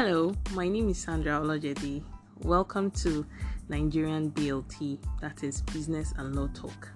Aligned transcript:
Hello, 0.00 0.32
my 0.52 0.68
name 0.68 0.88
is 0.90 0.98
Sandra 0.98 1.40
Olojedi. 1.40 2.04
Welcome 2.44 2.92
to 3.02 3.26
Nigerian 3.68 4.30
BLT, 4.30 4.96
that 5.20 5.42
is 5.42 5.62
Business 5.62 6.14
and 6.16 6.36
Law 6.36 6.46
Talk. 6.54 6.90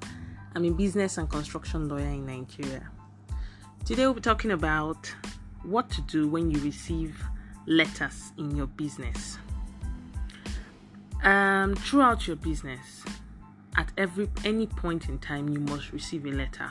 I'm 0.55 0.65
a 0.65 0.71
business 0.71 1.19
and 1.19 1.29
construction 1.29 1.89
lawyer 1.89 2.07
in 2.07 2.25
Nigeria. 2.25 2.89
Today 3.85 4.03
we'll 4.03 4.15
be 4.15 4.21
talking 4.21 4.53
about 4.53 5.13
what 5.65 5.91
to 5.91 6.01
do 6.03 6.29
when 6.29 6.53
you 6.53 6.61
receive 6.61 7.21
letters 7.67 8.31
in 8.39 8.55
your 8.55 8.69
business. 8.69 9.37
Um, 11.25 11.75
throughout 11.75 12.29
your 12.29 12.37
business, 12.37 13.03
at 13.75 13.91
every 13.99 14.31
any 14.45 14.69
point 14.69 15.09
in 15.09 15.19
time, 15.19 15.49
you 15.49 15.59
must 15.59 15.93
receive 15.93 16.25
a 16.25 16.31
letter, 16.31 16.71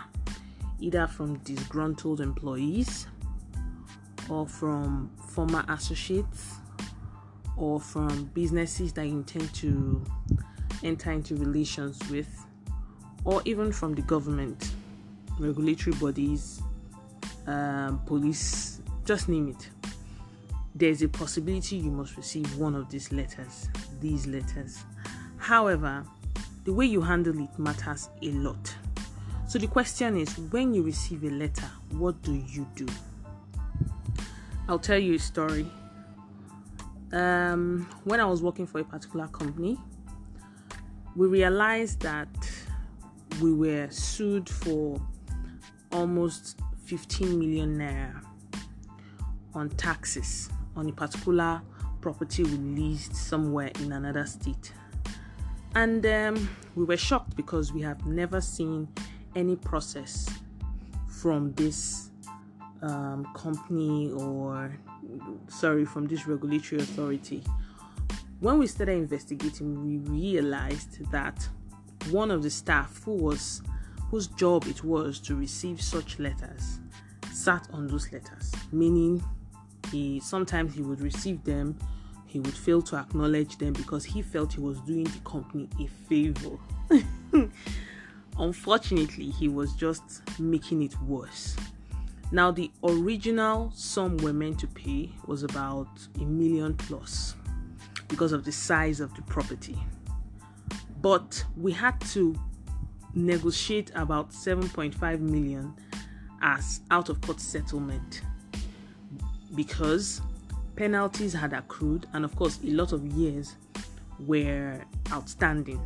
either 0.79 1.07
from 1.07 1.40
disgruntled 1.40 2.21
employees 2.21 3.07
or 4.31 4.48
from 4.48 5.12
former 5.27 5.66
associates 5.67 6.55
or 7.58 7.81
from 7.81 8.23
businesses 8.34 8.94
that 8.94 9.05
you 9.05 9.12
intend 9.12 9.54
to 9.54 10.02
enter 10.84 11.12
into 11.12 11.35
relations 11.35 11.99
with, 12.09 12.45
or 13.26 13.41
even 13.44 13.73
from 13.73 13.94
the 13.94 14.02
government, 14.04 14.71
regulatory 15.38 15.95
bodies, 15.98 16.62
um, 17.45 17.99
police, 18.05 18.81
just 19.04 19.27
name 19.27 19.49
it. 19.49 19.70
There's 20.73 21.02
a 21.02 21.09
possibility 21.09 21.76
you 21.76 21.91
must 21.91 22.16
receive 22.16 22.57
one 22.57 22.73
of 22.73 22.90
these 22.90 23.12
letters, 23.12 23.68
these 23.99 24.26
letters. 24.27 24.79
However, 25.38 26.05
the 26.63 26.71
way 26.71 26.85
you 26.85 27.02
handle 27.02 27.38
it 27.38 27.59
matters 27.59 28.07
a 28.21 28.32
lot. 28.32 28.73
So 29.49 29.59
the 29.59 29.68
question 29.68 30.16
is 30.16 30.38
when 30.38 30.73
you 30.73 30.84
receive 30.84 31.26
a 31.26 31.29
letter, 31.29 31.70
what 31.91 32.21
do 32.21 32.34
you 32.34 32.65
do? 32.76 32.87
I'll 34.72 34.80
tell 34.80 34.98
you 34.98 35.16
a 35.16 35.20
story. 35.20 35.70
Um, 37.12 37.90
when 38.05 38.22
I 38.22 38.26
was 38.26 38.41
working 38.41 38.66
for 38.66 38.80
a 38.80 38.86
particular 38.86 39.27
company, 39.27 39.77
we 41.14 41.27
realized 41.27 42.00
that 42.04 42.30
we 43.42 43.54
were 43.54 43.90
sued 43.90 44.48
for 44.48 45.02
almost 45.92 46.62
15 46.86 47.38
million 47.38 47.80
naira 47.80 48.24
on 49.54 49.72
taxes 49.72 50.49
on 50.77 50.88
a 50.88 50.94
particular 50.94 51.62
property 51.99 52.44
we 52.44 52.52
leased 52.52 53.14
somewhere 53.14 53.72
in 53.82 53.92
another 53.92 54.26
state. 54.26 54.72
And 55.76 56.05
um, 56.05 56.49
we 56.76 56.86
were 56.86 56.96
shocked 56.96 57.36
because 57.36 57.74
we 57.74 57.82
have 57.82 58.05
never 58.05 58.40
seen 58.40 58.88
any 59.36 59.58
process 59.58 60.30
from 61.10 61.52
this 61.55 62.10
um, 62.82 63.27
company 63.34 64.12
or 64.12 64.78
sorry 65.47 65.85
from 65.85 66.07
this 66.07 66.28
regulatory 66.28 66.81
authority. 66.81 67.44
When 68.40 68.57
we 68.57 68.68
started 68.68 68.94
investigating 68.94 69.84
we 69.85 69.97
realized 69.97 71.12
that 71.12 71.47
one 72.09 72.31
of 72.31 72.41
the 72.41 72.50
staff 72.50 73.02
who 73.03 73.16
was 73.16 73.62
whose 74.09 74.28
job 74.28 74.66
it 74.68 74.84
was 74.84 75.19
to 75.19 75.35
receive 75.35 75.79
such 75.81 76.19
letters 76.19 76.79
sat 77.31 77.68
on 77.72 77.88
those 77.88 78.12
letters 78.12 78.52
meaning 78.72 79.24
he 79.91 80.19
sometimes 80.19 80.74
he 80.74 80.81
would 80.81 81.00
receive 81.00 81.44
them 81.44 81.78
he 82.31 82.40
would 82.40 82.53
fail 82.53 82.81
to 82.81 82.96
acknowledge 82.96 83.57
them 83.57 83.74
because 83.74 84.06
he 84.06 84.22
felt 84.22 84.53
he 84.53 84.62
was 84.62 84.79
doing 84.81 85.03
the 85.03 85.19
company 85.25 85.68
a 85.81 85.88
favor. 86.07 86.57
Unfortunately 88.40 89.25
he 89.31 89.50
was 89.50 89.74
just 89.74 90.22
making 90.40 90.81
it 90.81 90.97
worse 91.02 91.57
now, 92.34 92.50
the 92.50 92.72
original 92.81 93.74
sum 93.75 94.16
we're 94.18 94.31
meant 94.31 94.57
to 94.59 94.68
pay 94.68 95.12
was 95.25 95.44
about 95.44 95.90
a 96.16 96.24
million 96.24 96.74
plus 96.75 97.36
because 98.08 98.31
of 98.31 98.46
the 98.46 98.53
size 98.53 99.02
of 99.02 99.14
the 99.16 99.22
property. 99.24 99.78
But 101.02 101.44
we 101.58 101.74
had 101.74 102.00
to 102.12 102.40
negotiate 103.14 103.92
about 103.96 104.31
7.5 104.31 105.19
million 105.19 105.74
as 106.42 106.80
out 106.90 107.09
of 107.09 107.19
court 107.19 107.42
settlement 107.42 108.22
because 109.53 110.22
penalties 110.78 111.34
had 111.34 111.52
accrued, 111.52 112.08
and 112.13 112.24
of 112.24 112.34
course, 112.38 112.59
a 112.63 112.68
lot 112.68 112.94
of 112.94 113.06
years 113.08 113.58
were 114.19 114.80
outstanding. 115.12 115.81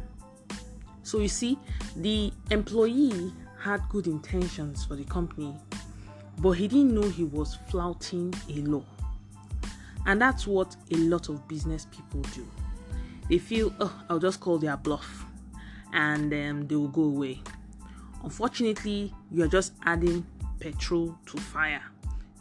So, 1.01 1.17
you 1.19 1.27
see, 1.27 1.57
the 1.95 2.31
employee 2.51 3.33
had 3.59 3.81
good 3.89 4.05
intentions 4.05 4.85
for 4.85 4.95
the 4.95 5.05
company 5.05 5.55
but 6.39 6.51
he 6.51 6.67
didn't 6.67 6.93
know 6.93 7.07
he 7.07 7.23
was 7.23 7.57
flouting 7.69 8.33
a 8.49 8.61
law. 8.61 8.83
And 10.05 10.21
that's 10.21 10.45
what 10.45 10.75
a 10.91 10.97
lot 10.97 11.29
of 11.29 11.47
business 11.47 11.87
people 11.91 12.21
do. 12.33 12.47
They 13.29 13.39
feel, 13.39 13.73
oh, 13.79 14.03
I'll 14.09 14.19
just 14.19 14.39
call 14.39 14.59
their 14.59 14.77
bluff 14.77 15.25
and 15.93 16.31
um, 16.33 16.67
they 16.67 16.75
will 16.75 16.89
go 16.89 17.03
away. 17.03 17.41
Unfortunately, 18.23 19.13
you 19.31 19.43
are 19.43 19.47
just 19.47 19.73
adding 19.83 20.25
petrol 20.59 21.17
to 21.27 21.37
fire. 21.37 21.81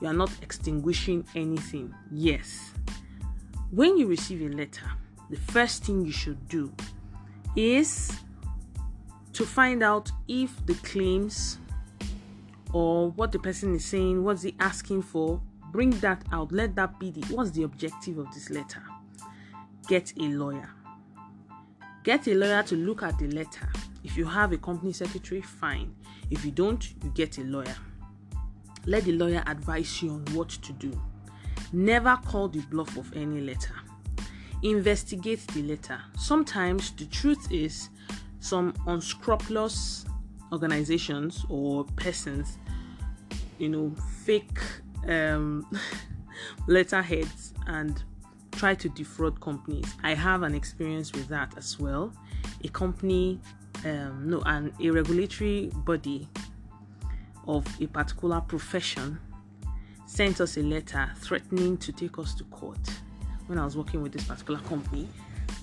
You 0.00 0.08
are 0.08 0.14
not 0.14 0.30
extinguishing 0.42 1.24
anything. 1.34 1.94
Yes. 2.10 2.72
When 3.70 3.96
you 3.96 4.06
receive 4.06 4.42
a 4.42 4.54
letter, 4.54 4.90
the 5.30 5.36
first 5.36 5.84
thing 5.84 6.04
you 6.04 6.12
should 6.12 6.48
do 6.48 6.72
is 7.56 8.12
to 9.32 9.44
find 9.44 9.82
out 9.82 10.10
if 10.28 10.64
the 10.66 10.74
claims 10.74 11.58
or 12.74 13.12
what 13.12 13.30
the 13.30 13.38
person 13.38 13.72
is 13.76 13.84
saying, 13.84 14.24
what's 14.24 14.42
he 14.42 14.54
asking 14.58 15.00
for, 15.00 15.40
bring 15.70 15.90
that 16.00 16.24
out. 16.32 16.50
Let 16.50 16.74
that 16.74 16.98
be 16.98 17.12
the 17.12 17.20
what's 17.32 17.52
the 17.52 17.62
objective 17.62 18.18
of 18.18 18.34
this 18.34 18.50
letter. 18.50 18.82
Get 19.88 20.12
a 20.18 20.24
lawyer. 20.24 20.68
Get 22.02 22.26
a 22.26 22.34
lawyer 22.34 22.64
to 22.64 22.76
look 22.76 23.04
at 23.04 23.16
the 23.18 23.28
letter. 23.28 23.70
If 24.02 24.16
you 24.16 24.26
have 24.26 24.52
a 24.52 24.58
company 24.58 24.92
secretary, 24.92 25.40
fine. 25.40 25.94
If 26.30 26.44
you 26.44 26.50
don't, 26.50 26.84
you 27.02 27.10
get 27.10 27.38
a 27.38 27.44
lawyer. 27.44 27.76
Let 28.86 29.04
the 29.04 29.12
lawyer 29.12 29.44
advise 29.46 30.02
you 30.02 30.10
on 30.10 30.24
what 30.32 30.48
to 30.48 30.72
do. 30.72 31.00
Never 31.72 32.18
call 32.26 32.48
the 32.48 32.60
bluff 32.60 32.96
of 32.96 33.16
any 33.16 33.40
letter. 33.40 33.74
Investigate 34.62 35.46
the 35.48 35.62
letter. 35.62 36.00
Sometimes 36.18 36.90
the 36.90 37.06
truth 37.06 37.46
is 37.52 37.88
some 38.40 38.74
unscrupulous 38.88 40.06
organizations 40.52 41.44
or 41.48 41.84
persons 41.96 42.58
you 43.58 43.68
know, 43.68 43.94
fake 44.24 44.58
um, 45.08 45.66
letterheads 46.66 47.54
and 47.66 48.02
try 48.52 48.74
to 48.74 48.88
defraud 48.90 49.40
companies. 49.40 49.86
I 50.02 50.14
have 50.14 50.42
an 50.42 50.54
experience 50.54 51.12
with 51.12 51.28
that 51.28 51.54
as 51.56 51.78
well. 51.78 52.12
A 52.62 52.68
company, 52.68 53.40
um, 53.84 54.30
no, 54.30 54.42
and 54.46 54.72
a 54.80 54.90
regulatory 54.90 55.70
body 55.74 56.28
of 57.46 57.66
a 57.80 57.86
particular 57.86 58.40
profession 58.40 59.18
sent 60.06 60.40
us 60.40 60.56
a 60.56 60.62
letter 60.62 61.10
threatening 61.18 61.76
to 61.78 61.92
take 61.92 62.18
us 62.18 62.34
to 62.34 62.44
court 62.44 62.78
when 63.46 63.58
I 63.58 63.64
was 63.64 63.76
working 63.76 64.02
with 64.02 64.12
this 64.12 64.24
particular 64.24 64.60
company. 64.60 65.08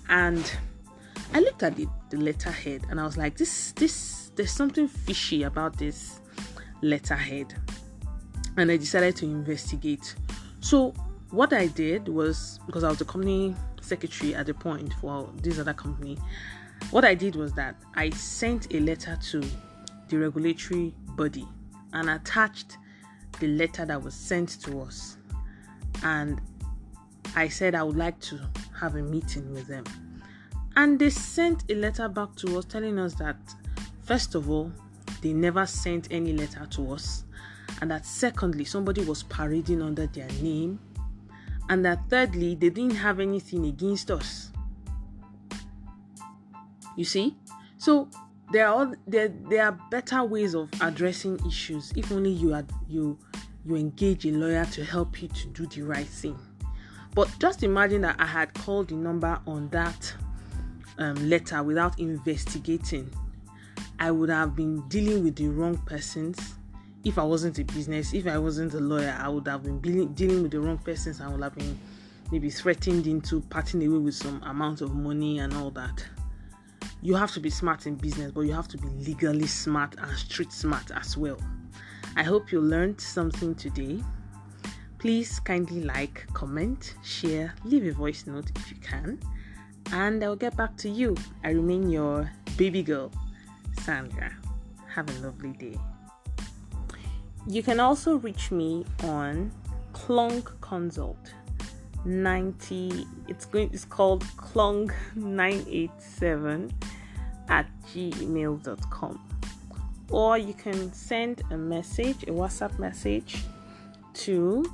And 0.10 0.52
I 1.34 1.40
looked 1.40 1.64
at 1.64 1.76
the, 1.76 1.88
the 2.10 2.18
letterhead 2.18 2.86
and 2.90 3.00
I 3.00 3.06
was 3.06 3.18
like, 3.18 3.38
this, 3.38 3.72
this, 3.74 4.32
there's 4.36 4.52
something 4.52 4.88
fishy 4.88 5.44
about 5.44 5.78
this 5.78 6.20
letterhead 6.82 7.54
and 8.58 8.72
I 8.72 8.78
decided 8.78 9.16
to 9.18 9.26
investigate. 9.26 10.16
So, 10.60 10.94
what 11.30 11.54
I 11.54 11.68
did 11.68 12.08
was 12.08 12.60
because 12.66 12.84
I 12.84 12.90
was 12.90 13.00
the 13.00 13.06
company 13.06 13.56
secretary 13.82 14.36
at 14.36 14.46
the 14.46 14.54
point 14.54 14.94
for 14.96 15.30
this 15.42 15.60
other 15.60 15.74
company, 15.74 16.18
what 16.92 17.06
I 17.06 17.14
did 17.14 17.36
was 17.36 17.54
that 17.54 17.76
I 17.96 18.10
sent 18.12 18.74
a 18.74 18.80
letter 18.80 19.18
to 19.32 19.44
the 20.10 20.18
regulatory 20.18 20.94
body 21.16 21.48
and 21.94 22.10
attached 22.10 22.78
the 23.40 23.48
letter 23.48 23.86
that 23.86 24.02
was 24.02 24.14
sent 24.14 24.62
to 24.62 24.82
us. 24.82 25.18
And 26.04 26.42
I 27.36 27.48
said 27.48 27.76
I 27.76 27.84
would 27.84 27.98
like 27.98 28.20
to 28.22 28.40
have 28.80 28.96
a 28.96 29.02
meeting 29.02 29.54
with 29.54 29.68
them. 29.68 29.84
And 30.76 31.00
they 31.00 31.10
sent 31.10 31.70
a 31.70 31.76
letter 31.76 32.08
back 32.08 32.36
to 32.38 32.58
us 32.58 32.66
telling 32.66 32.98
us 32.98 33.14
that, 33.16 33.38
first 34.04 34.36
of 34.36 34.50
all, 34.50 34.72
they 35.22 35.34
never 35.34 35.66
sent 35.66 36.08
any 36.12 36.34
letter 36.34 36.66
to 36.72 36.94
us 36.94 37.26
and 37.80 37.92
that 37.92 38.06
secondly, 38.06 38.66
somebody 38.66 39.04
was 39.04 39.24
parading 39.24 39.82
under 39.82 40.08
their 40.08 40.28
name, 40.42 40.80
and 41.70 41.86
that 41.86 42.00
thirdly, 42.10 42.56
they 42.56 42.70
didn't 42.70 42.96
have 42.96 43.20
anything 43.20 43.66
against 43.66 44.12
us. 44.12 44.52
You 46.98 47.06
see? 47.06 47.38
So 47.78 48.10
there 48.52 48.68
are 48.68 48.94
there, 49.08 49.30
there 49.50 49.66
are 49.66 49.80
better 49.90 50.24
ways 50.24 50.54
of 50.54 50.70
addressing 50.82 51.40
issues 51.48 51.94
if 51.96 52.12
only 52.12 52.32
you 52.32 52.50
had 52.50 52.70
you 52.88 53.18
you 53.66 53.76
engage 53.76 54.26
a 54.26 54.32
lawyer 54.32 54.66
to 54.66 54.84
help 54.84 55.22
you 55.22 55.28
to 55.30 55.48
do 55.50 55.66
the 55.68 55.82
right 55.84 56.06
thing. 56.06 56.38
But 57.14 57.30
just 57.40 57.64
imagine 57.64 58.02
that 58.02 58.16
I 58.20 58.26
had 58.26 58.54
called 58.54 58.90
the 58.90 58.96
number 58.96 59.40
on 59.46 59.70
that 59.70 60.14
um, 60.98 61.16
letter 61.30 61.62
without 61.64 62.00
investigating. 62.00 63.12
I 64.00 64.12
would 64.12 64.30
have 64.30 64.56
been 64.56 64.88
dealing 64.88 65.24
with 65.24 65.36
the 65.36 65.48
wrong 65.48 65.78
persons 65.78 66.56
if 67.04 67.18
I 67.18 67.24
wasn't 67.24 67.58
a 67.60 67.64
business, 67.64 68.14
if 68.14 68.28
I 68.28 68.38
wasn't 68.38 68.74
a 68.74 68.80
lawyer, 68.80 69.18
I 69.20 69.28
would 69.28 69.48
have 69.48 69.64
been 69.64 69.80
dealing 70.14 70.44
with 70.44 70.52
the 70.52 70.60
wrong 70.60 70.78
persons. 70.78 71.20
I 71.20 71.28
would 71.28 71.42
have 71.42 71.56
been 71.56 71.78
maybe 72.32 72.50
threatened 72.50 73.08
into 73.08 73.42
parting 73.42 73.86
away 73.86 73.98
with 73.98 74.16
some 74.16 74.42
amount 74.44 74.82
of 74.82 74.94
money 74.94 75.40
and 75.40 75.54
all 75.54 75.72
that. 75.72 76.06
You 77.02 77.16
have 77.16 77.32
to 77.32 77.40
be 77.40 77.50
smart 77.50 77.88
in 77.88 77.96
business, 77.96 78.32
but 78.32 78.42
you 78.42 78.54
have 78.54 78.68
to 78.70 78.78
be 78.78 78.88
legally 78.88 79.48
smart 79.48 79.96
and 79.98 80.16
street 80.16 80.52
smart 80.52 80.92
as 80.92 81.18
well. 81.18 81.40
I 82.16 82.24
hope 82.24 82.52
you 82.52 82.62
learned 82.62 83.02
something 83.02 83.56
today. 83.56 84.04
Please 85.00 85.40
kindly 85.40 85.84
like, 85.84 86.28
comment, 86.34 86.94
share, 87.04 87.56
leave 87.66 87.86
a 87.88 87.92
voice 87.92 88.28
note 88.28 88.52
if 88.56 88.70
you 88.70 88.78
can, 88.78 89.20
and 89.92 90.24
I'll 90.24 90.36
get 90.36 90.56
back 90.56 90.78
to 90.78 90.90
you. 90.90 91.18
I 91.44 91.50
remain 91.50 91.90
your 91.90 92.30
baby 92.56 92.84
girl, 92.84 93.12
Sandra. 93.82 94.32
Have 94.94 95.10
a 95.10 95.26
lovely 95.26 95.54
day. 95.54 95.80
You 97.48 97.64
can 97.64 97.80
also 97.80 98.18
reach 98.18 98.52
me 98.52 98.86
on 99.04 99.52
Clunk 99.94 100.52
Consult. 100.62 101.34
90 102.04 103.06
it's 103.28 103.46
going 103.46 103.70
it's 103.72 103.86
called 103.86 104.24
clunk 104.36 104.92
987 105.16 106.74
at 107.48 107.68
gmail.com 107.94 109.20
or 110.10 110.36
you 110.38 110.54
can 110.54 110.92
send 110.94 111.42
a 111.52 111.58
message 111.58 112.24
a 112.24 112.32
whatsapp 112.32 112.78
message 112.80 113.44
to 114.14 114.66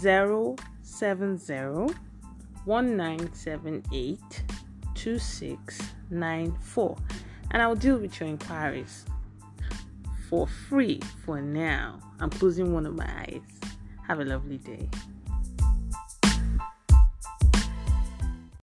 070 0.00 0.56
1978 2.64 4.18
2694 4.94 6.96
and 7.50 7.62
I'll 7.62 7.74
deal 7.74 7.98
with 7.98 8.20
your 8.20 8.30
inquiries 8.30 9.04
for 10.28 10.46
free 10.46 11.00
for 11.24 11.40
now. 11.40 12.00
I'm 12.20 12.30
closing 12.30 12.72
one 12.72 12.86
of 12.86 12.94
my 12.94 13.08
eyes. 13.20 13.42
Have 14.06 14.20
a 14.20 14.24
lovely 14.24 14.58
day. 14.58 14.88